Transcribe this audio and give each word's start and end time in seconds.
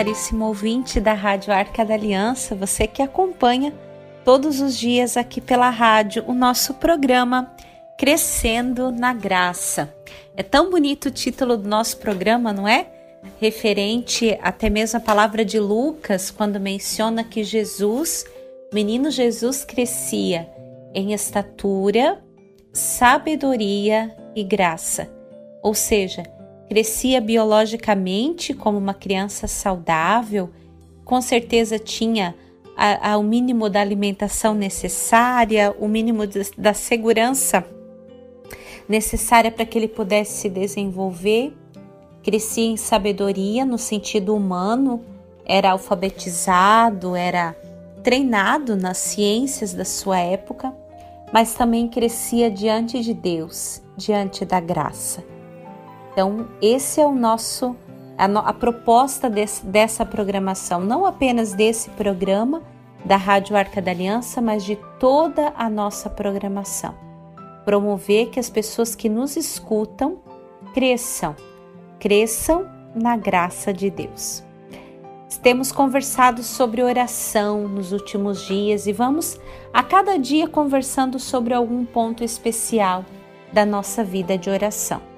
caríssimo 0.00 0.46
ouvinte 0.46 0.98
da 0.98 1.12
Rádio 1.12 1.52
Arca 1.52 1.84
da 1.84 1.92
Aliança, 1.92 2.54
você 2.54 2.86
que 2.86 3.02
acompanha 3.02 3.70
todos 4.24 4.58
os 4.58 4.74
dias 4.78 5.14
aqui 5.14 5.42
pela 5.42 5.68
rádio 5.68 6.24
o 6.26 6.32
nosso 6.32 6.72
programa 6.72 7.54
Crescendo 7.98 8.90
na 8.90 9.12
Graça. 9.12 9.94
É 10.34 10.42
tão 10.42 10.70
bonito 10.70 11.08
o 11.08 11.10
título 11.10 11.54
do 11.54 11.68
nosso 11.68 11.98
programa, 11.98 12.50
não 12.50 12.66
é? 12.66 12.86
Referente 13.38 14.38
até 14.40 14.70
mesmo 14.70 14.96
à 14.96 15.00
palavra 15.02 15.44
de 15.44 15.60
Lucas, 15.60 16.30
quando 16.30 16.58
menciona 16.58 17.22
que 17.22 17.44
Jesus, 17.44 18.24
menino 18.72 19.10
Jesus, 19.10 19.66
crescia 19.66 20.48
em 20.94 21.12
estatura, 21.12 22.24
sabedoria 22.72 24.16
e 24.34 24.42
graça. 24.42 25.10
Ou 25.62 25.74
seja, 25.74 26.22
crescia 26.70 27.20
biologicamente 27.20 28.54
como 28.54 28.78
uma 28.78 28.94
criança 28.94 29.48
saudável, 29.48 30.50
com 31.04 31.20
certeza 31.20 31.80
tinha 31.80 32.32
a, 32.76 33.10
a, 33.10 33.18
o 33.18 33.24
mínimo 33.24 33.68
da 33.68 33.80
alimentação 33.80 34.54
necessária, 34.54 35.74
o 35.80 35.88
mínimo 35.88 36.28
de, 36.28 36.48
da 36.56 36.72
segurança 36.72 37.66
necessária 38.88 39.50
para 39.50 39.66
que 39.66 39.76
ele 39.76 39.88
pudesse 39.88 40.42
se 40.42 40.48
desenvolver. 40.48 41.52
Crescia 42.22 42.70
em 42.70 42.76
sabedoria 42.76 43.66
no 43.66 43.76
sentido 43.76 44.32
humano, 44.32 45.04
era 45.44 45.72
alfabetizado, 45.72 47.16
era 47.16 47.52
treinado 48.04 48.76
nas 48.76 48.98
ciências 48.98 49.74
da 49.74 49.84
sua 49.84 50.20
época, 50.20 50.72
mas 51.32 51.52
também 51.52 51.88
crescia 51.88 52.48
diante 52.48 53.00
de 53.00 53.12
Deus, 53.12 53.82
diante 53.96 54.44
da 54.44 54.60
graça. 54.60 55.39
Então, 56.20 56.48
esse 56.60 57.00
é 57.00 57.06
o 57.06 57.14
nosso 57.14 57.74
a, 58.18 58.26
a 58.26 58.52
proposta 58.52 59.30
desse, 59.30 59.64
dessa 59.64 60.04
programação, 60.04 60.82
não 60.82 61.06
apenas 61.06 61.54
desse 61.54 61.88
programa 61.88 62.62
da 63.02 63.16
Rádio 63.16 63.56
Arca 63.56 63.80
da 63.80 63.90
Aliança, 63.90 64.42
mas 64.42 64.62
de 64.62 64.76
toda 64.98 65.54
a 65.56 65.70
nossa 65.70 66.10
programação. 66.10 66.94
Promover 67.64 68.28
que 68.28 68.38
as 68.38 68.50
pessoas 68.50 68.94
que 68.94 69.08
nos 69.08 69.34
escutam 69.34 70.18
cresçam, 70.74 71.34
cresçam 71.98 72.68
na 72.94 73.16
graça 73.16 73.72
de 73.72 73.88
Deus. 73.88 74.44
Temos 75.42 75.72
conversado 75.72 76.42
sobre 76.42 76.82
oração 76.82 77.66
nos 77.66 77.92
últimos 77.92 78.44
dias 78.44 78.86
e 78.86 78.92
vamos 78.92 79.40
a 79.72 79.82
cada 79.82 80.18
dia 80.18 80.46
conversando 80.46 81.18
sobre 81.18 81.54
algum 81.54 81.86
ponto 81.86 82.22
especial 82.22 83.06
da 83.50 83.64
nossa 83.64 84.04
vida 84.04 84.36
de 84.36 84.50
oração. 84.50 85.08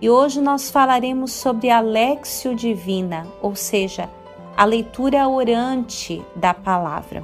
E 0.00 0.08
hoje 0.08 0.40
nós 0.40 0.70
falaremos 0.70 1.30
sobre 1.30 1.68
a 1.68 1.80
Lexio 1.80 2.54
Divina, 2.54 3.26
ou 3.42 3.54
seja, 3.54 4.08
a 4.56 4.64
leitura 4.64 5.28
orante 5.28 6.24
da 6.34 6.54
palavra. 6.54 7.22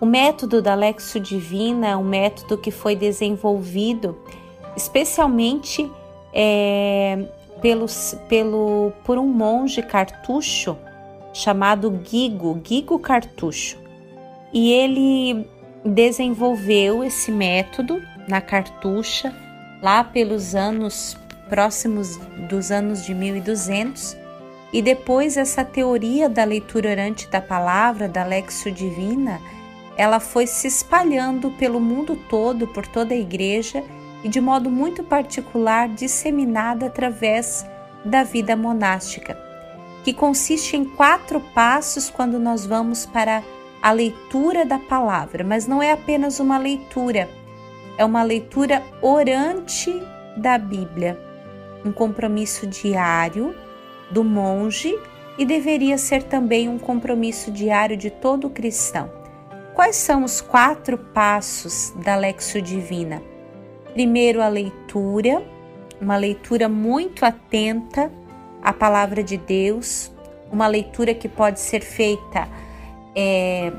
O 0.00 0.06
método 0.06 0.62
da 0.62 0.76
Lexio 0.76 1.20
Divina 1.20 1.88
é 1.88 1.96
um 1.96 2.04
método 2.04 2.56
que 2.56 2.70
foi 2.70 2.94
desenvolvido 2.94 4.16
especialmente 4.76 5.90
é, 6.32 7.26
pelos, 7.60 8.16
pelo, 8.28 8.92
por 9.04 9.18
um 9.18 9.26
monge 9.26 9.82
cartucho 9.82 10.78
chamado 11.32 12.00
Gigo, 12.04 12.60
Gigo 12.64 12.98
Cartucho. 13.00 13.76
E 14.52 14.72
ele 14.72 15.48
desenvolveu 15.84 17.02
esse 17.02 17.32
método 17.32 18.00
na 18.28 18.40
cartucha 18.40 19.34
lá 19.82 20.04
pelos 20.04 20.54
anos 20.54 21.16
próximos 21.50 22.16
dos 22.48 22.70
anos 22.70 23.04
de 23.04 23.12
1200, 23.12 24.16
e 24.72 24.80
depois 24.80 25.36
essa 25.36 25.64
teoria 25.64 26.28
da 26.28 26.44
leitura 26.44 26.90
orante 26.90 27.28
da 27.28 27.40
palavra, 27.40 28.08
da 28.08 28.24
Lexio 28.24 28.70
Divina, 28.70 29.40
ela 29.96 30.20
foi 30.20 30.46
se 30.46 30.68
espalhando 30.68 31.50
pelo 31.50 31.80
mundo 31.80 32.16
todo, 32.28 32.68
por 32.68 32.86
toda 32.86 33.12
a 33.12 33.18
igreja 33.18 33.82
e 34.22 34.28
de 34.28 34.40
modo 34.40 34.70
muito 34.70 35.02
particular 35.02 35.88
disseminada 35.88 36.86
através 36.86 37.66
da 38.04 38.22
vida 38.22 38.54
monástica, 38.54 39.36
que 40.04 40.14
consiste 40.14 40.76
em 40.76 40.84
quatro 40.84 41.40
passos 41.52 42.08
quando 42.08 42.38
nós 42.38 42.64
vamos 42.64 43.04
para 43.04 43.42
a 43.82 43.90
leitura 43.90 44.64
da 44.64 44.78
palavra, 44.78 45.42
mas 45.42 45.66
não 45.66 45.82
é 45.82 45.90
apenas 45.90 46.38
uma 46.38 46.58
leitura, 46.58 47.28
é 47.98 48.04
uma 48.04 48.22
leitura 48.22 48.82
orante 49.02 49.92
da 50.36 50.56
Bíblia 50.56 51.29
um 51.84 51.92
compromisso 51.92 52.66
diário 52.66 53.54
do 54.10 54.24
monge 54.24 54.98
e 55.38 55.44
deveria 55.44 55.96
ser 55.96 56.22
também 56.22 56.68
um 56.68 56.78
compromisso 56.78 57.50
diário 57.50 57.96
de 57.96 58.10
todo 58.10 58.50
cristão. 58.50 59.10
Quais 59.74 59.96
são 59.96 60.24
os 60.24 60.40
quatro 60.40 60.98
passos 60.98 61.92
da 62.04 62.16
Lexio 62.16 62.60
Divina? 62.60 63.22
Primeiro, 63.94 64.42
a 64.42 64.48
leitura, 64.48 65.42
uma 66.00 66.16
leitura 66.16 66.68
muito 66.68 67.24
atenta 67.24 68.12
à 68.62 68.72
palavra 68.72 69.22
de 69.22 69.36
Deus, 69.36 70.12
uma 70.50 70.66
leitura 70.66 71.14
que 71.14 71.28
pode 71.28 71.60
ser 71.60 71.80
feita 71.80 72.48
é, 73.14 73.72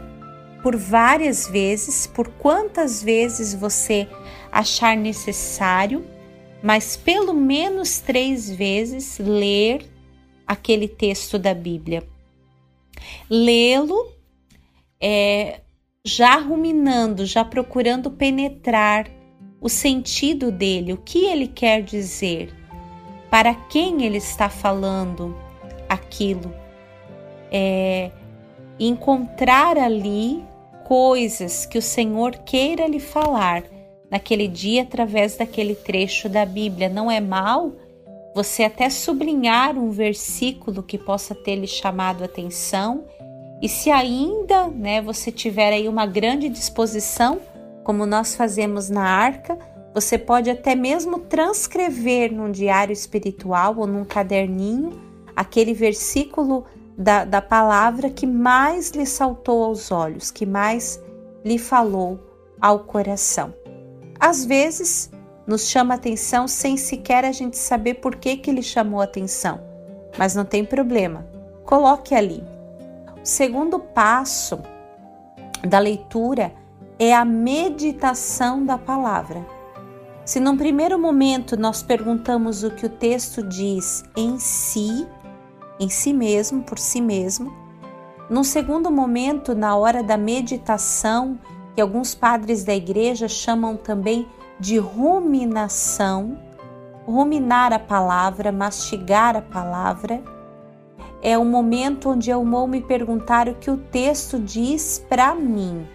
por 0.63 0.75
várias 0.75 1.47
vezes, 1.47 2.07
por 2.07 2.29
quantas 2.29 3.03
vezes 3.03 3.53
você 3.53 4.07
achar 4.51 4.95
necessário 4.95 6.05
mas 6.61 6.95
pelo 6.95 7.33
menos 7.33 7.99
três 7.99 8.49
vezes 8.49 9.17
ler 9.19 9.85
aquele 10.45 10.87
texto 10.87 11.39
da 11.39 11.53
Bíblia. 11.53 12.03
Lê-lo 13.29 14.11
é, 14.99 15.61
já 16.05 16.37
ruminando, 16.37 17.25
já 17.25 17.43
procurando 17.43 18.11
penetrar 18.11 19.09
o 19.59 19.69
sentido 19.69 20.51
dele, 20.51 20.93
o 20.93 20.97
que 20.97 21.25
ele 21.25 21.47
quer 21.47 21.81
dizer, 21.81 22.53
para 23.29 23.53
quem 23.53 24.03
ele 24.03 24.17
está 24.17 24.49
falando 24.49 25.35
aquilo. 25.87 26.53
É, 27.51 28.11
encontrar 28.79 29.77
ali 29.77 30.43
coisas 30.85 31.65
que 31.65 31.77
o 31.77 31.81
Senhor 31.81 32.37
queira 32.37 32.87
lhe 32.87 32.99
falar 32.99 33.63
naquele 34.11 34.49
dia 34.49 34.81
através 34.81 35.37
daquele 35.37 35.73
trecho 35.73 36.27
da 36.27 36.45
Bíblia. 36.45 36.89
Não 36.89 37.09
é 37.09 37.21
mal 37.21 37.71
você 38.35 38.63
até 38.63 38.89
sublinhar 38.89 39.77
um 39.77 39.89
versículo 39.89 40.83
que 40.83 40.97
possa 40.97 41.33
ter 41.33 41.55
lhe 41.55 41.67
chamado 41.67 42.21
a 42.21 42.25
atenção. 42.25 43.05
E 43.61 43.69
se 43.69 43.89
ainda, 43.89 44.67
né, 44.67 45.01
você 45.01 45.31
tiver 45.31 45.71
aí 45.71 45.87
uma 45.87 46.05
grande 46.05 46.49
disposição, 46.49 47.39
como 47.85 48.05
nós 48.05 48.35
fazemos 48.35 48.89
na 48.89 49.03
arca, 49.03 49.57
você 49.93 50.17
pode 50.17 50.49
até 50.49 50.75
mesmo 50.75 51.19
transcrever 51.19 52.33
num 52.33 52.51
diário 52.51 52.93
espiritual 52.93 53.75
ou 53.77 53.87
num 53.87 54.03
caderninho 54.03 54.99
aquele 55.35 55.73
versículo 55.73 56.65
da, 56.97 57.23
da 57.23 57.41
palavra 57.41 58.09
que 58.09 58.27
mais 58.27 58.91
lhe 58.91 59.05
saltou 59.05 59.63
aos 59.63 59.91
olhos, 59.91 60.31
que 60.31 60.45
mais 60.45 61.01
lhe 61.43 61.57
falou 61.57 62.19
ao 62.59 62.79
coração 62.79 63.53
às 64.21 64.45
vezes 64.45 65.09
nos 65.47 65.67
chama 65.67 65.95
atenção 65.95 66.47
sem 66.47 66.77
sequer 66.77 67.25
a 67.25 67.31
gente 67.31 67.57
saber 67.57 67.95
por 67.95 68.15
que, 68.17 68.37
que 68.37 68.51
ele 68.51 68.61
chamou 68.61 69.01
atenção. 69.01 69.59
Mas 70.15 70.35
não 70.35 70.45
tem 70.45 70.63
problema, 70.63 71.25
coloque 71.65 72.13
ali. 72.13 72.43
O 73.19 73.25
segundo 73.25 73.79
passo 73.79 74.59
da 75.67 75.79
leitura 75.79 76.53
é 76.99 77.15
a 77.15 77.25
meditação 77.25 78.63
da 78.63 78.77
palavra. 78.77 79.43
Se 80.23 80.39
num 80.39 80.55
primeiro 80.55 80.99
momento 80.99 81.57
nós 81.57 81.81
perguntamos 81.81 82.63
o 82.63 82.69
que 82.69 82.85
o 82.85 82.89
texto 82.89 83.41
diz 83.41 84.03
em 84.15 84.37
si, 84.37 85.07
em 85.79 85.89
si 85.89 86.13
mesmo, 86.13 86.61
por 86.61 86.77
si 86.77 87.01
mesmo, 87.01 87.51
num 88.29 88.43
segundo 88.43 88.91
momento, 88.91 89.55
na 89.55 89.75
hora 89.75 90.03
da 90.03 90.15
meditação 90.15 91.39
que 91.75 91.81
alguns 91.81 92.13
padres 92.13 92.63
da 92.63 92.75
igreja 92.75 93.27
chamam 93.27 93.77
também 93.77 94.27
de 94.59 94.77
ruminação, 94.77 96.37
ruminar 97.05 97.73
a 97.73 97.79
palavra, 97.79 98.51
mastigar 98.51 99.35
a 99.35 99.41
palavra. 99.41 100.21
É 101.21 101.37
o 101.37 101.45
momento 101.45 102.09
onde 102.09 102.29
eu 102.29 102.43
vou 102.43 102.67
me 102.67 102.81
perguntar 102.81 103.47
o 103.47 103.55
que 103.55 103.69
o 103.69 103.77
texto 103.77 104.39
diz 104.39 105.03
para 105.09 105.33
mim. 105.33 105.87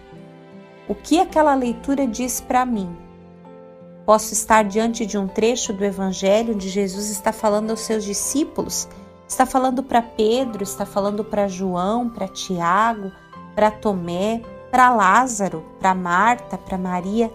O 0.87 0.95
que 0.95 1.19
aquela 1.19 1.53
leitura 1.53 2.07
diz 2.07 2.39
para 2.39 2.65
mim? 2.65 2.95
Posso 4.05 4.33
estar 4.33 4.63
diante 4.63 5.05
de 5.05 5.17
um 5.17 5.27
trecho 5.27 5.73
do 5.73 5.83
Evangelho 5.83 6.53
onde 6.53 6.69
Jesus 6.69 7.09
está 7.09 7.33
falando 7.33 7.71
aos 7.71 7.81
seus 7.81 8.05
discípulos, 8.05 8.87
está 9.27 9.45
falando 9.45 9.83
para 9.83 10.01
Pedro, 10.01 10.63
está 10.63 10.85
falando 10.85 11.25
para 11.25 11.49
João, 11.49 12.09
para 12.09 12.29
Tiago, 12.29 13.11
para 13.53 13.69
Tomé, 13.69 14.41
para 14.71 14.93
Lázaro, 14.93 15.65
para 15.79 15.93
Marta, 15.93 16.57
para 16.57 16.77
Maria, 16.77 17.31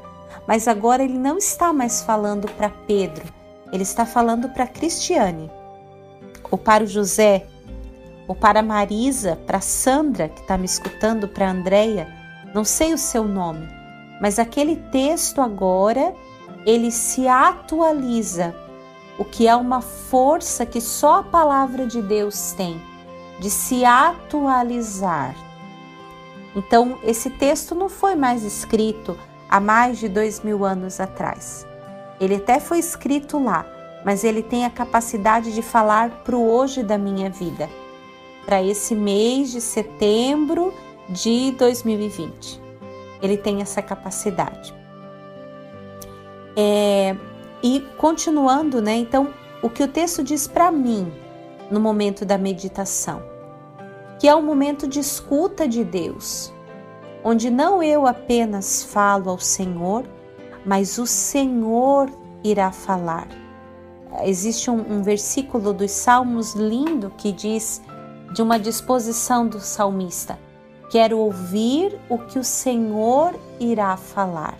mas 0.46 0.68
agora 0.68 1.02
ele 1.02 1.18
não 1.18 1.38
está 1.38 1.72
mais 1.72 2.02
falando 2.02 2.50
para 2.52 2.70
Pedro, 2.70 3.24
ele 3.72 3.82
está 3.82 4.04
falando 4.04 4.48
para 4.50 4.66
Cristiane, 4.66 5.50
ou 6.50 6.58
para 6.58 6.84
o 6.84 6.86
José, 6.86 7.46
ou 8.28 8.34
para 8.34 8.62
Marisa, 8.62 9.36
para 9.46 9.60
Sandra 9.60 10.28
que 10.28 10.40
está 10.40 10.56
me 10.56 10.66
escutando, 10.66 11.28
para 11.28 11.50
Andreia, 11.50 12.08
não 12.54 12.64
sei 12.64 12.92
o 12.92 12.98
seu 12.98 13.24
nome, 13.24 13.68
mas 14.20 14.38
aquele 14.38 14.76
texto 14.76 15.40
agora 15.40 16.14
ele 16.66 16.90
se 16.90 17.26
atualiza, 17.26 18.54
o 19.18 19.24
que 19.24 19.48
é 19.48 19.56
uma 19.56 19.80
força 19.80 20.64
que 20.64 20.80
só 20.80 21.20
a 21.20 21.24
palavra 21.24 21.86
de 21.86 22.00
Deus 22.00 22.52
tem, 22.52 22.80
de 23.40 23.50
se 23.50 23.84
atualizar. 23.84 25.34
Então, 26.54 26.98
esse 27.02 27.30
texto 27.30 27.74
não 27.74 27.88
foi 27.88 28.14
mais 28.14 28.42
escrito 28.42 29.16
há 29.48 29.58
mais 29.58 29.98
de 29.98 30.08
dois 30.08 30.40
mil 30.40 30.64
anos 30.64 31.00
atrás. 31.00 31.66
Ele 32.20 32.36
até 32.36 32.60
foi 32.60 32.78
escrito 32.78 33.42
lá, 33.42 33.66
mas 34.04 34.24
ele 34.24 34.42
tem 34.42 34.64
a 34.64 34.70
capacidade 34.70 35.52
de 35.52 35.62
falar 35.62 36.22
para 36.24 36.36
o 36.36 36.50
hoje 36.50 36.82
da 36.82 36.98
minha 36.98 37.30
vida, 37.30 37.68
para 38.44 38.62
esse 38.62 38.94
mês 38.94 39.50
de 39.50 39.60
setembro 39.60 40.74
de 41.08 41.52
2020. 41.52 42.60
Ele 43.22 43.36
tem 43.36 43.62
essa 43.62 43.80
capacidade. 43.80 44.74
É, 46.56 47.16
e 47.62 47.80
continuando, 47.96 48.82
né? 48.82 48.96
Então, 48.96 49.32
o 49.62 49.70
que 49.70 49.82
o 49.82 49.88
texto 49.88 50.22
diz 50.22 50.46
para 50.46 50.70
mim 50.70 51.10
no 51.70 51.80
momento 51.80 52.24
da 52.26 52.36
meditação, 52.36 53.22
que 54.22 54.28
é 54.28 54.36
um 54.36 54.42
momento 54.42 54.86
de 54.86 55.00
escuta 55.00 55.66
de 55.66 55.82
Deus, 55.82 56.52
onde 57.24 57.50
não 57.50 57.82
eu 57.82 58.06
apenas 58.06 58.84
falo 58.84 59.28
ao 59.28 59.40
Senhor, 59.40 60.08
mas 60.64 60.96
o 60.96 61.08
Senhor 61.08 62.08
irá 62.44 62.70
falar. 62.70 63.26
Existe 64.22 64.70
um, 64.70 64.78
um 64.78 65.02
versículo 65.02 65.72
dos 65.72 65.90
Salmos 65.90 66.54
lindo 66.54 67.10
que 67.18 67.32
diz 67.32 67.82
de 68.32 68.40
uma 68.40 68.60
disposição 68.60 69.48
do 69.48 69.58
salmista: 69.58 70.38
Quero 70.88 71.18
ouvir 71.18 71.98
o 72.08 72.16
que 72.16 72.38
o 72.38 72.44
Senhor 72.44 73.34
irá 73.58 73.96
falar. 73.96 74.56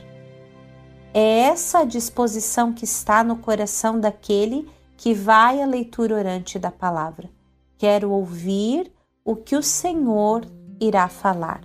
É 1.14 1.42
essa 1.42 1.82
a 1.82 1.84
disposição 1.84 2.72
que 2.72 2.84
está 2.84 3.22
no 3.22 3.36
coração 3.36 4.00
daquele 4.00 4.68
que 4.96 5.14
vai 5.14 5.62
à 5.62 5.66
leitura 5.66 6.16
orante 6.16 6.58
da 6.58 6.72
palavra. 6.72 7.30
Quero 7.78 8.10
ouvir 8.10 8.91
o 9.24 9.36
que 9.36 9.56
o 9.56 9.62
Senhor 9.62 10.44
irá 10.80 11.08
falar. 11.08 11.62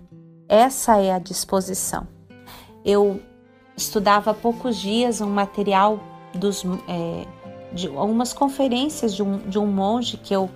Essa 0.47 0.97
é 0.97 1.11
a 1.11 1.19
disposição. 1.19 2.07
Eu 2.85 3.19
estudava 3.75 4.31
há 4.31 4.33
poucos 4.33 4.77
dias 4.77 5.21
um 5.21 5.29
material 5.29 5.99
dos, 6.33 6.63
é, 6.87 7.25
de 7.73 7.87
algumas 7.87 8.33
conferências 8.33 9.15
de 9.15 9.23
um, 9.23 9.37
de 9.39 9.59
um 9.59 9.67
monge 9.67 10.17
que 10.17 10.33
eu 10.33 10.49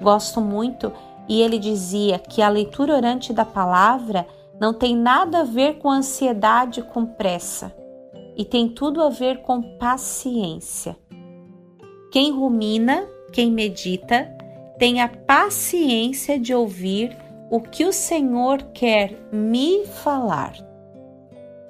gosto 0.00 0.40
muito 0.40 0.92
e 1.28 1.40
ele 1.42 1.58
dizia 1.58 2.18
que 2.18 2.42
a 2.42 2.48
leitura 2.48 2.94
orante 2.94 3.32
da 3.32 3.44
palavra 3.44 4.26
não 4.60 4.74
tem 4.74 4.96
nada 4.96 5.40
a 5.40 5.44
ver 5.44 5.78
com 5.78 5.90
ansiedade 5.90 6.82
com 6.82 7.06
pressa 7.06 7.74
e 8.36 8.44
tem 8.44 8.68
tudo 8.68 9.02
a 9.02 9.08
ver 9.08 9.42
com 9.42 9.60
paciência. 9.78 10.96
Quem 12.10 12.32
rumina, 12.32 13.06
quem 13.32 13.50
medita, 13.50 14.37
tem 14.78 15.00
a 15.00 15.08
paciência 15.08 16.38
de 16.38 16.54
ouvir 16.54 17.16
o 17.50 17.60
que 17.60 17.84
o 17.84 17.92
Senhor 17.92 18.62
quer 18.74 19.18
me 19.32 19.84
falar. 19.86 20.54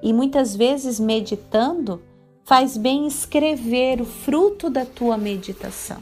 E 0.02 0.12
muitas 0.12 0.54
vezes, 0.54 1.00
meditando, 1.00 2.02
faz 2.44 2.76
bem 2.76 3.06
escrever 3.06 4.00
o 4.00 4.04
fruto 4.04 4.68
da 4.68 4.84
tua 4.84 5.16
meditação. 5.16 5.98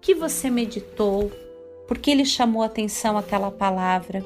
Que 0.00 0.14
você 0.14 0.50
meditou, 0.50 1.30
por 1.86 1.98
que 1.98 2.14
lhe 2.14 2.24
chamou 2.24 2.62
atenção 2.62 3.16
aquela 3.16 3.50
palavra, 3.50 4.24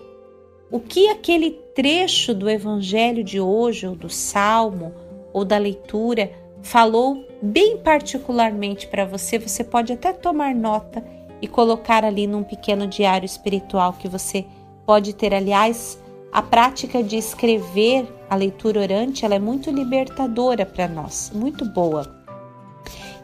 o 0.71 0.81
que 0.81 1.09
aquele 1.09 1.53
trecho 1.75 2.35
do 2.35 2.49
Evangelho 2.49 3.23
de 3.25 3.41
hoje, 3.41 3.87
ou 3.87 3.95
do 3.95 4.11
Salmo, 4.11 4.93
ou 5.33 5.45
da 5.45 5.59
leitura 5.59 6.31
falou 6.63 7.25
bem 7.41 7.79
particularmente 7.79 8.87
para 8.89 9.05
você, 9.05 9.39
você 9.39 9.63
pode 9.63 9.93
até 9.93 10.13
tomar 10.13 10.55
nota 10.55 11.05
e 11.40 11.49
colocar 11.49 12.05
ali 12.05 12.26
num 12.26 12.43
pequeno 12.43 12.87
diário 12.87 13.26
espiritual 13.26 13.93
que 13.93 14.08
você 14.08 14.46
pode 14.85 15.14
ter. 15.14 15.35
Aliás, 15.35 15.99
a 16.32 16.43
prática 16.43 17.02
de 17.02 17.17
escrever 17.17 18.06
a 18.29 18.37
leitura 18.37 18.81
orante 18.81 19.25
ela 19.25 19.35
é 19.35 19.38
muito 19.38 19.70
libertadora 19.70 20.67
para 20.67 20.87
nós, 20.87 21.31
muito 21.35 21.64
boa. 21.64 22.06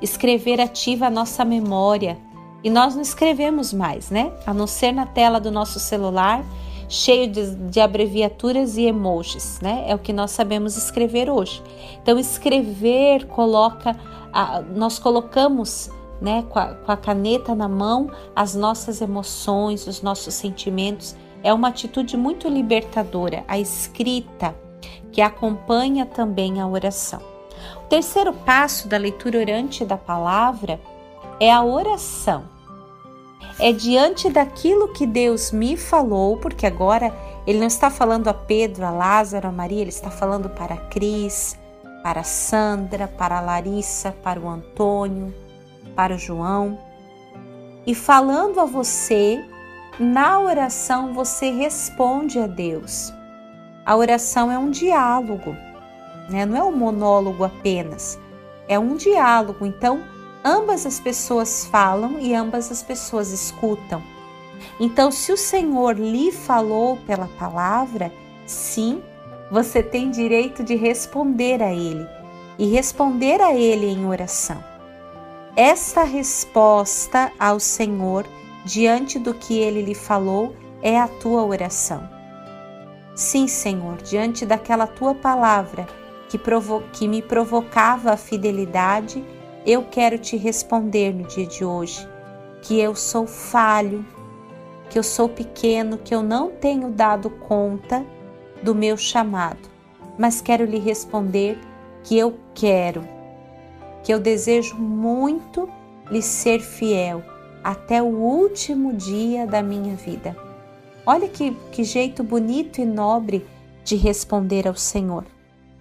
Escrever 0.00 0.60
ativa 0.60 1.06
a 1.06 1.10
nossa 1.10 1.44
memória 1.44 2.18
e 2.62 2.70
nós 2.70 2.94
não 2.94 3.02
escrevemos 3.02 3.72
mais, 3.72 4.10
né? 4.10 4.32
A 4.46 4.54
não 4.54 4.66
ser 4.66 4.92
na 4.92 5.04
tela 5.04 5.38
do 5.38 5.50
nosso 5.50 5.78
celular 5.78 6.44
cheio 6.88 7.28
de, 7.28 7.54
de, 7.54 7.80
abreviaturas 7.80 8.76
e 8.76 8.84
emojis, 8.84 9.58
né? 9.60 9.84
É 9.86 9.94
o 9.94 9.98
que 9.98 10.12
nós 10.12 10.30
sabemos 10.30 10.76
escrever 10.76 11.30
hoje. 11.30 11.62
Então, 12.02 12.18
escrever 12.18 13.26
coloca, 13.26 13.96
a, 14.32 14.60
nós 14.60 14.98
colocamos, 14.98 15.90
né, 16.20 16.44
com 16.48 16.58
a, 16.58 16.74
com 16.74 16.92
a 16.92 16.96
caneta 16.96 17.54
na 17.54 17.68
mão, 17.68 18.10
as 18.34 18.54
nossas 18.54 19.00
emoções, 19.00 19.86
os 19.86 20.02
nossos 20.02 20.34
sentimentos. 20.34 21.16
É 21.42 21.52
uma 21.52 21.68
atitude 21.68 22.16
muito 22.16 22.48
libertadora, 22.48 23.44
a 23.46 23.58
escrita, 23.58 24.54
que 25.12 25.20
acompanha 25.20 26.06
também 26.06 26.60
a 26.60 26.66
oração. 26.66 27.20
O 27.84 27.88
terceiro 27.88 28.32
passo 28.32 28.88
da 28.88 28.96
leitura 28.96 29.38
orante 29.38 29.84
da 29.84 29.96
palavra 29.96 30.80
é 31.38 31.52
a 31.52 31.62
oração 31.62 32.54
é 33.58 33.72
diante 33.72 34.28
daquilo 34.28 34.92
que 34.92 35.06
Deus 35.06 35.52
me 35.52 35.76
falou, 35.76 36.36
porque 36.36 36.66
agora 36.66 37.14
ele 37.46 37.58
não 37.58 37.66
está 37.66 37.90
falando 37.90 38.28
a 38.28 38.34
Pedro, 38.34 38.84
a 38.84 38.90
Lázaro, 38.90 39.48
a 39.48 39.52
Maria, 39.52 39.80
ele 39.80 39.90
está 39.90 40.10
falando 40.10 40.48
para 40.48 40.74
a 40.74 40.78
Cris, 40.78 41.56
para 42.02 42.20
a 42.20 42.24
Sandra, 42.24 43.06
para 43.06 43.38
a 43.38 43.40
Larissa, 43.40 44.12
para 44.22 44.40
o 44.40 44.48
Antônio, 44.48 45.32
para 45.94 46.16
João. 46.16 46.78
E 47.86 47.94
falando 47.94 48.60
a 48.60 48.64
você, 48.64 49.44
na 49.98 50.40
oração 50.40 51.12
você 51.12 51.50
responde 51.50 52.38
a 52.38 52.46
Deus. 52.46 53.12
A 53.86 53.96
oração 53.96 54.50
é 54.50 54.58
um 54.58 54.70
diálogo, 54.70 55.54
né? 56.30 56.46
não 56.46 56.56
é 56.56 56.62
um 56.62 56.74
monólogo 56.74 57.44
apenas, 57.44 58.18
é 58.66 58.78
um 58.78 58.96
diálogo. 58.96 59.66
Então, 59.66 60.02
ambas 60.42 60.86
as 60.86 60.98
pessoas 60.98 61.66
falam 61.66 62.18
e 62.18 62.34
ambas 62.34 62.72
as 62.72 62.82
pessoas 62.82 63.30
escutam. 63.30 64.02
Então, 64.80 65.10
se 65.10 65.32
o 65.32 65.36
Senhor 65.36 65.98
lhe 65.98 66.32
falou 66.32 66.96
pela 67.06 67.28
palavra, 67.38 68.10
sim, 68.46 69.02
você 69.50 69.82
tem 69.82 70.10
direito 70.10 70.64
de 70.64 70.74
responder 70.74 71.62
a 71.62 71.72
Ele 71.72 72.06
e 72.58 72.66
responder 72.66 73.40
a 73.40 73.54
Ele 73.54 73.86
em 73.86 74.06
oração. 74.06 74.73
Esta 75.56 76.02
resposta 76.02 77.30
ao 77.38 77.60
Senhor 77.60 78.26
diante 78.64 79.18
do 79.18 79.32
que 79.32 79.58
Ele 79.58 79.82
lhe 79.82 79.94
falou 79.94 80.56
é 80.82 80.98
a 80.98 81.06
tua 81.06 81.44
oração. 81.44 82.08
Sim, 83.14 83.46
Senhor, 83.46 83.98
diante 83.98 84.44
daquela 84.44 84.86
tua 84.86 85.14
palavra 85.14 85.86
que, 86.28 86.40
que 86.92 87.06
me 87.06 87.22
provocava 87.22 88.12
a 88.12 88.16
fidelidade 88.16 89.24
eu 89.64 89.84
quero 89.84 90.18
te 90.18 90.36
responder 90.36 91.14
no 91.14 91.24
dia 91.24 91.46
de 91.46 91.64
hoje 91.64 92.06
que 92.60 92.80
eu 92.80 92.94
sou 92.94 93.26
falho, 93.26 94.04
que 94.90 94.98
eu 94.98 95.02
sou 95.02 95.28
pequeno, 95.28 95.98
que 95.98 96.14
eu 96.14 96.22
não 96.22 96.50
tenho 96.50 96.90
dado 96.90 97.28
conta 97.28 98.04
do 98.62 98.74
meu 98.74 98.96
chamado, 98.96 99.68
mas 100.18 100.40
quero 100.40 100.64
lhe 100.64 100.78
responder 100.78 101.58
que 102.02 102.16
eu 102.16 102.38
quero, 102.54 103.06
que 104.04 104.12
eu 104.12 104.20
desejo 104.20 104.76
muito 104.76 105.68
lhe 106.10 106.22
ser 106.22 106.60
fiel 106.60 107.22
até 107.64 108.02
o 108.02 108.06
último 108.06 108.92
dia 108.92 109.46
da 109.46 109.62
minha 109.62 109.96
vida. 109.96 110.36
Olha 111.06 111.28
que, 111.28 111.52
que 111.72 111.82
jeito 111.82 112.22
bonito 112.22 112.80
e 112.80 112.84
nobre 112.84 113.46
de 113.82 113.96
responder 113.96 114.68
ao 114.68 114.76
Senhor. 114.76 115.24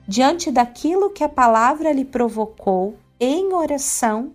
Diante 0.08 0.52
daquilo 0.52 1.10
que 1.10 1.24
a 1.24 1.30
palavra 1.30 1.92
lhe 1.92 2.06
provocou, 2.06 2.96
em 3.20 3.54
oração, 3.54 4.32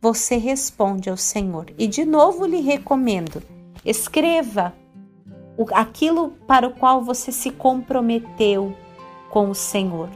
você 0.00 0.36
responde 0.36 1.08
ao 1.08 1.16
Senhor. 1.16 1.66
E 1.78 1.86
de 1.86 2.04
novo 2.04 2.46
lhe 2.46 2.60
recomendo: 2.60 3.42
escreva 3.84 4.74
aquilo 5.72 6.30
para 6.46 6.66
o 6.66 6.74
qual 6.74 7.02
você 7.02 7.30
se 7.30 7.50
comprometeu 7.50 8.74
com 9.30 9.50
o 9.50 9.54
Senhor. 9.54 10.08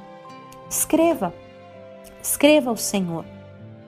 Escreva, 0.69 1.33
escreva 2.29 2.71
ao 2.71 2.77
Senhor. 2.77 3.25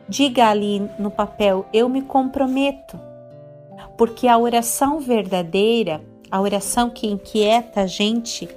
Diga 0.08 0.48
ali 0.48 0.80
no 0.98 1.10
papel: 1.10 1.66
Eu 1.72 1.88
me 1.88 2.02
comprometo. 2.02 2.98
Porque 3.96 4.26
a 4.26 4.38
oração 4.38 4.98
verdadeira, 4.98 6.02
a 6.30 6.40
oração 6.40 6.88
que 6.88 7.06
inquieta 7.06 7.82
a 7.82 7.86
gente 7.86 8.48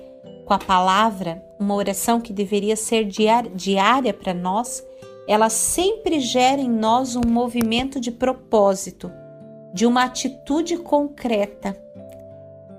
com 0.46 0.54
a 0.54 0.60
palavra, 0.60 1.44
uma 1.60 1.76
oração 1.76 2.20
que 2.20 2.34
deveria 2.34 2.76
ser 2.76 3.06
diária 3.06 4.14
para 4.14 4.34
nós, 4.34 4.86
ela 5.28 5.50
sempre 5.50 6.20
gera 6.20 6.62
em 6.62 6.70
nós 6.70 7.16
um 7.16 7.26
movimento 7.26 8.00
de 8.00 8.12
propósito. 8.12 9.12
de 9.74 9.88
uma 9.88 10.04
atitude 10.04 10.78
concreta. 10.78 11.76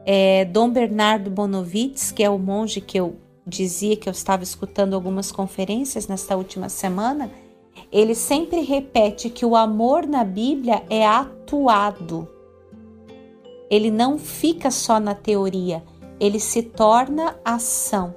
É, 0.06 0.44
Dom 0.44 0.70
Bernardo 0.70 1.28
Bonovitz, 1.28 2.12
que 2.12 2.22
é 2.22 2.30
o 2.30 2.38
monge 2.38 2.80
que 2.80 2.96
eu 2.96 3.16
dizia 3.46 3.96
que 3.96 4.08
eu 4.08 4.12
estava 4.12 4.42
escutando 4.42 4.94
algumas 4.94 5.30
conferências 5.30 6.06
nesta 6.06 6.36
última 6.36 6.68
semana, 6.68 7.30
ele 7.92 8.14
sempre 8.14 8.60
repete 8.60 9.28
que 9.28 9.44
o 9.44 9.54
amor 9.54 10.06
na 10.06 10.24
Bíblia 10.24 10.82
é 10.88 11.06
atuado. 11.06 12.28
Ele 13.70 13.90
não 13.90 14.18
fica 14.18 14.70
só 14.70 14.98
na 14.98 15.14
teoria, 15.14 15.82
ele 16.18 16.40
se 16.40 16.62
torna 16.62 17.36
ação. 17.44 18.14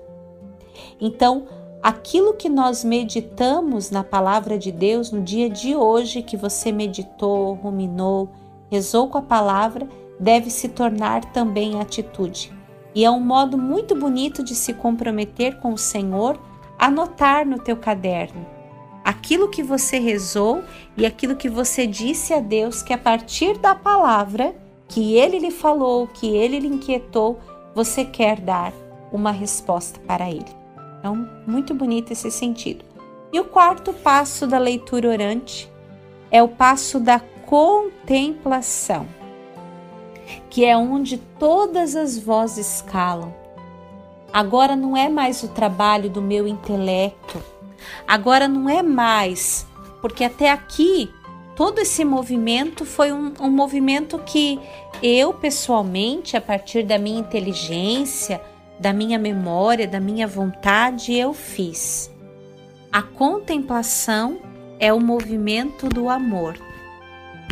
Então, 1.00 1.48
aquilo 1.82 2.34
que 2.34 2.50
nós 2.50 2.84
meditamos 2.84 3.92
na 3.92 4.04
palavra 4.04 4.58
de 4.58 4.72
Deus 4.72 5.12
no 5.12 5.22
dia 5.22 5.50
de 5.50 5.76
hoje, 5.76 6.22
que 6.22 6.38
você 6.38 6.72
meditou, 6.72 7.54
ruminou, 7.54 8.30
rezou 8.70 9.08
com 9.08 9.18
a 9.18 9.22
palavra, 9.22 9.88
deve 10.20 10.50
se 10.50 10.70
tornar 10.70 11.26
também 11.32 11.80
atitude. 11.80 12.57
E 12.94 13.06
é 13.06 13.12
um 13.12 13.20
modo 13.20 13.58
muito 13.58 13.96
bonito 13.96 14.44
de 14.44 14.56
se 14.56 14.74
comprometer 14.74 15.60
com 15.60 15.74
o 15.74 15.78
Senhor, 15.78 16.40
anotar 16.80 17.46
no 17.46 17.60
teu 17.60 17.78
caderno 17.78 18.58
aquilo 19.08 19.48
que 19.48 19.64
você 19.64 20.00
rezou 20.00 20.62
e 20.98 21.06
aquilo 21.06 21.38
que 21.38 21.48
você 21.48 21.88
disse 21.88 22.34
a 22.34 22.42
Deus 22.42 22.84
que 22.84 22.92
a 22.92 22.98
partir 22.98 23.58
da 23.58 23.74
palavra 23.74 24.54
que 24.86 25.16
ele 25.16 25.40
lhe 25.40 25.50
falou, 25.50 26.08
que 26.08 26.28
ele 26.36 26.60
lhe 26.60 26.68
inquietou, 26.68 27.40
você 27.74 28.04
quer 28.04 28.38
dar 28.42 28.74
uma 29.10 29.32
resposta 29.32 29.98
para 30.02 30.30
ele. 30.30 30.46
Então, 31.00 31.26
muito 31.48 31.74
bonito 31.74 32.12
esse 32.12 32.30
sentido. 32.30 32.84
E 33.32 33.40
o 33.40 33.46
quarto 33.46 33.94
passo 33.94 34.46
da 34.46 34.58
leitura 34.58 35.08
orante 35.08 35.72
é 36.30 36.44
o 36.44 36.50
passo 36.50 37.00
da 37.00 37.22
contemplação, 37.46 39.08
que 40.50 40.66
é 40.66 40.76
onde 40.76 41.18
todas 41.18 41.96
as 41.96 42.18
vozes 42.18 42.82
calam. 42.82 43.34
Agora 44.32 44.76
não 44.76 44.96
é 44.96 45.10
mais 45.10 45.42
o 45.44 45.48
trabalho 45.48 46.10
do 46.10 46.22
meu 46.22 46.48
intelecto, 46.48 47.42
agora 48.08 48.48
não 48.48 48.70
é 48.70 48.84
mais, 48.84 49.66
porque 50.02 50.24
até 50.24 50.52
aqui 50.52 51.10
todo 51.56 51.80
esse 51.80 52.04
movimento 52.04 52.86
foi 52.86 53.12
um, 53.12 53.34
um 53.40 53.50
movimento 53.50 54.20
que 54.20 54.60
eu 55.02 55.34
pessoalmente, 55.34 56.36
a 56.36 56.42
partir 56.42 56.84
da 56.84 56.98
minha 56.98 57.20
inteligência, 57.20 58.42
da 58.80 58.94
minha 58.94 59.18
memória, 59.18 59.88
da 59.88 60.00
minha 60.00 60.28
vontade, 60.28 61.14
eu 61.14 61.34
fiz. 61.34 62.12
A 62.92 63.02
contemplação 63.02 64.40
é 64.80 64.94
o 64.94 65.00
movimento 65.00 65.90
do 65.90 66.10
amor, 66.10 66.58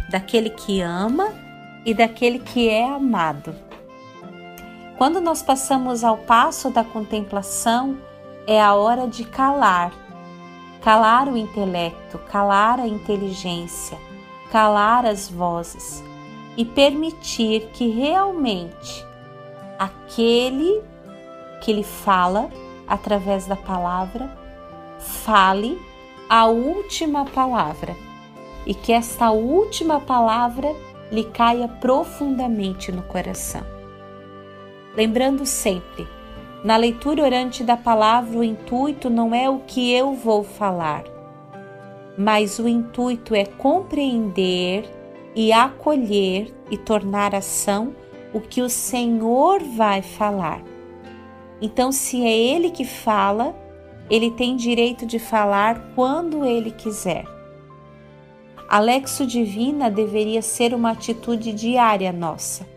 daquele 0.09 0.49
que 0.49 0.81
ama 0.81 1.44
e 1.85 1.93
daquele 1.93 2.39
que 2.39 2.67
é 2.67 2.89
amado. 2.89 3.55
Quando 4.97 5.21
nós 5.21 5.41
passamos 5.43 6.03
ao 6.03 6.17
passo 6.17 6.69
da 6.69 6.83
contemplação, 6.83 7.97
é 8.47 8.61
a 8.61 8.73
hora 8.73 9.07
de 9.07 9.23
calar, 9.25 9.93
calar 10.81 11.27
o 11.27 11.37
intelecto, 11.37 12.17
calar 12.29 12.79
a 12.79 12.87
inteligência, 12.87 13.97
calar 14.51 15.05
as 15.05 15.29
vozes 15.29 16.03
e 16.57 16.63
permitir 16.63 17.69
que 17.73 17.89
realmente 17.89 19.05
aquele 19.77 20.81
que 21.61 21.71
ele 21.71 21.83
fala 21.83 22.49
através 22.87 23.45
da 23.45 23.55
palavra 23.55 24.29
fale 24.99 25.79
a 26.29 26.45
última 26.45 27.25
palavra 27.25 27.95
e 28.65 28.73
que 28.73 28.93
esta 28.93 29.31
última 29.31 29.99
palavra 29.99 30.73
lhe 31.11 31.23
caia 31.23 31.67
profundamente 31.67 32.91
no 32.91 33.01
coração. 33.03 33.63
Lembrando 34.95 35.45
sempre, 35.45 36.07
na 36.63 36.77
leitura 36.77 37.23
orante 37.23 37.63
da 37.63 37.77
palavra, 37.77 38.39
o 38.39 38.43
intuito 38.43 39.09
não 39.09 39.35
é 39.35 39.49
o 39.49 39.59
que 39.59 39.93
eu 39.93 40.13
vou 40.13 40.43
falar, 40.43 41.03
mas 42.17 42.59
o 42.59 42.67
intuito 42.67 43.35
é 43.35 43.45
compreender 43.45 44.89
e 45.35 45.51
acolher 45.51 46.53
e 46.71 46.77
tornar 46.77 47.35
ação 47.35 47.93
o 48.33 48.39
que 48.39 48.61
o 48.61 48.69
Senhor 48.69 49.61
vai 49.63 50.01
falar. 50.01 50.63
Então, 51.61 51.91
se 51.91 52.25
é 52.25 52.37
Ele 52.37 52.69
que 52.69 52.85
fala, 52.85 53.55
Ele 54.09 54.31
tem 54.31 54.55
direito 54.55 55.05
de 55.05 55.19
falar 55.19 55.91
quando 55.93 56.45
Ele 56.45 56.71
quiser. 56.71 57.34
A 58.75 58.79
Lexo 58.81 59.25
Divina 59.25 59.89
deveria 59.89 60.41
ser 60.41 60.73
uma 60.73 60.91
atitude 60.91 61.53
diária 61.53 62.11
nossa. 62.11 62.67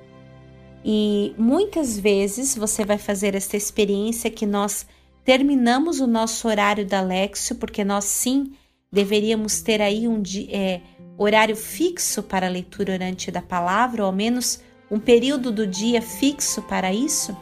E 0.84 1.34
muitas 1.36 1.98
vezes 1.98 2.54
você 2.56 2.84
vai 2.84 2.98
fazer 2.98 3.34
esta 3.34 3.56
experiência 3.56 4.30
que 4.30 4.46
nós 4.46 4.86
terminamos 5.24 5.98
o 5.98 6.06
nosso 6.06 6.46
horário 6.46 6.86
da 6.86 7.00
Lexio, 7.00 7.56
porque 7.56 7.82
nós 7.82 8.04
sim 8.04 8.52
deveríamos 8.92 9.60
ter 9.60 9.82
aí 9.82 10.06
um 10.06 10.22
é, 10.50 10.82
horário 11.18 11.56
fixo 11.56 12.22
para 12.22 12.46
a 12.46 12.50
leitura 12.50 12.92
orante 12.92 13.32
da 13.32 13.42
palavra, 13.42 14.02
ou 14.02 14.06
ao 14.06 14.14
menos 14.14 14.62
um 14.88 15.00
período 15.00 15.50
do 15.50 15.66
dia 15.66 16.00
fixo 16.00 16.62
para 16.62 16.94
isso. 16.94 17.36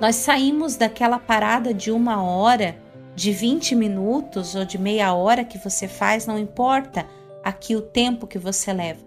Nós 0.00 0.16
saímos 0.16 0.74
daquela 0.74 1.20
parada 1.20 1.72
de 1.72 1.92
uma 1.92 2.24
hora, 2.24 2.76
de 3.14 3.30
20 3.30 3.76
minutos 3.76 4.56
ou 4.56 4.64
de 4.64 4.76
meia 4.76 5.14
hora 5.14 5.44
que 5.44 5.58
você 5.58 5.86
faz, 5.86 6.26
não 6.26 6.36
importa 6.36 7.06
aqui 7.42 7.76
o 7.76 7.82
tempo 7.82 8.26
que 8.26 8.38
você 8.38 8.72
leva. 8.72 9.04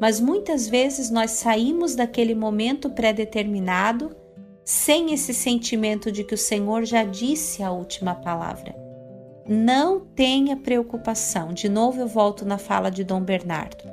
Mas 0.00 0.20
muitas 0.20 0.68
vezes 0.68 1.10
nós 1.10 1.32
saímos 1.32 1.94
daquele 1.94 2.34
momento 2.34 2.90
pré-determinado 2.90 4.14
sem 4.64 5.12
esse 5.14 5.32
sentimento 5.32 6.10
de 6.10 6.24
que 6.24 6.34
o 6.34 6.38
Senhor 6.38 6.84
já 6.84 7.04
disse 7.04 7.62
a 7.62 7.70
última 7.70 8.14
palavra. 8.14 8.74
Não 9.48 10.00
tenha 10.00 10.56
preocupação. 10.56 11.52
De 11.52 11.68
novo 11.68 12.00
eu 12.00 12.08
volto 12.08 12.44
na 12.44 12.58
fala 12.58 12.90
de 12.90 13.04
Dom 13.04 13.20
Bernardo. 13.20 13.84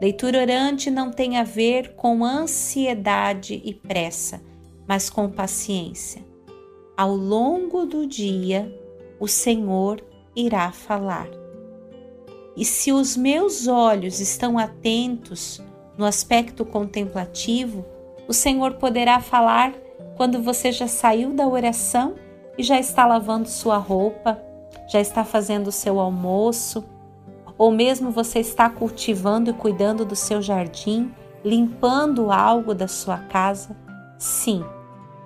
Leitura 0.00 0.40
orante 0.40 0.90
não 0.90 1.10
tem 1.10 1.36
a 1.36 1.42
ver 1.42 1.94
com 1.94 2.24
ansiedade 2.24 3.60
e 3.64 3.74
pressa 3.74 4.40
mas 4.90 5.08
com 5.08 5.30
paciência. 5.30 6.20
Ao 6.96 7.14
longo 7.14 7.86
do 7.86 8.08
dia, 8.08 8.76
o 9.20 9.28
Senhor 9.28 10.04
irá 10.34 10.72
falar. 10.72 11.28
E 12.60 12.64
se 12.66 12.92
os 12.92 13.16
meus 13.16 13.66
olhos 13.66 14.20
estão 14.20 14.58
atentos 14.58 15.62
no 15.96 16.04
aspecto 16.04 16.62
contemplativo, 16.62 17.86
o 18.28 18.34
Senhor 18.34 18.74
poderá 18.74 19.18
falar 19.18 19.72
quando 20.14 20.42
você 20.42 20.70
já 20.70 20.86
saiu 20.86 21.32
da 21.32 21.48
oração 21.48 22.16
e 22.58 22.62
já 22.62 22.78
está 22.78 23.06
lavando 23.06 23.48
sua 23.48 23.78
roupa, 23.78 24.38
já 24.92 25.00
está 25.00 25.24
fazendo 25.24 25.68
o 25.68 25.72
seu 25.72 25.98
almoço, 25.98 26.84
ou 27.56 27.70
mesmo 27.70 28.10
você 28.10 28.40
está 28.40 28.68
cultivando 28.68 29.48
e 29.48 29.54
cuidando 29.54 30.04
do 30.04 30.14
seu 30.14 30.42
jardim, 30.42 31.10
limpando 31.42 32.30
algo 32.30 32.74
da 32.74 32.86
sua 32.86 33.16
casa. 33.16 33.74
Sim, 34.18 34.62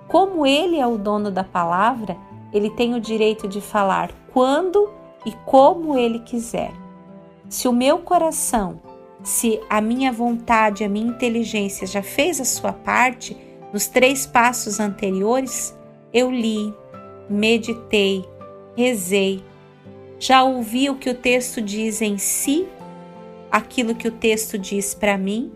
como 0.07 0.47
ele 0.47 0.79
é 0.79 0.87
o 0.87 0.97
dono 0.97 1.29
da 1.29 1.43
palavra, 1.43 2.15
ele 2.53 2.69
tem 2.69 2.93
o 2.93 3.01
direito 3.01 3.45
de 3.45 3.59
falar 3.59 4.09
quando 4.31 4.89
e 5.25 5.33
como 5.45 5.97
ele 5.97 6.19
quiser. 6.19 6.84
Se 7.49 7.67
o 7.67 7.73
meu 7.73 7.99
coração, 7.99 8.81
se 9.23 9.59
a 9.69 9.79
minha 9.79 10.11
vontade, 10.11 10.83
a 10.83 10.89
minha 10.89 11.07
inteligência 11.07 11.85
já 11.85 12.01
fez 12.01 12.41
a 12.41 12.45
sua 12.45 12.73
parte 12.73 13.35
nos 13.71 13.87
três 13.87 14.25
passos 14.25 14.79
anteriores, 14.79 15.75
eu 16.13 16.31
li, 16.31 16.73
meditei, 17.29 18.25
rezei, 18.75 19.43
já 20.19 20.43
ouvi 20.43 20.89
o 20.89 20.95
que 20.95 21.09
o 21.09 21.13
texto 21.13 21.61
diz 21.61 22.01
em 22.01 22.17
si, 22.17 22.67
aquilo 23.51 23.95
que 23.95 24.07
o 24.07 24.11
texto 24.11 24.57
diz 24.57 24.93
para 24.93 25.17
mim, 25.17 25.51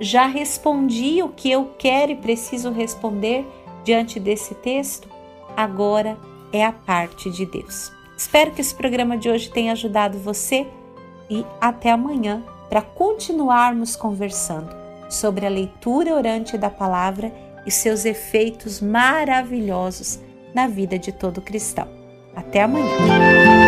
já 0.00 0.26
respondi 0.26 1.22
o 1.22 1.28
que 1.28 1.50
eu 1.50 1.72
quero 1.78 2.12
e 2.12 2.16
preciso 2.16 2.70
responder 2.70 3.46
diante 3.84 4.18
desse 4.20 4.54
texto, 4.54 5.08
agora 5.56 6.16
é 6.52 6.64
a 6.64 6.72
parte 6.72 7.30
de 7.30 7.44
Deus. 7.46 7.92
Espero 8.16 8.50
que 8.50 8.60
esse 8.60 8.74
programa 8.74 9.16
de 9.16 9.28
hoje 9.28 9.50
tenha 9.50 9.72
ajudado 9.72 10.18
você 10.18 10.66
e 11.28 11.44
até 11.60 11.90
amanhã 11.90 12.42
para 12.68 12.82
continuarmos 12.82 13.96
conversando 13.96 14.74
sobre 15.08 15.46
a 15.46 15.50
leitura 15.50 16.14
orante 16.14 16.58
da 16.58 16.70
palavra 16.70 17.32
e 17.66 17.70
seus 17.70 18.04
efeitos 18.04 18.80
maravilhosos 18.80 20.20
na 20.54 20.66
vida 20.66 20.98
de 20.98 21.12
todo 21.12 21.40
cristão. 21.40 21.88
Até 22.34 22.62
amanhã. 22.62 23.67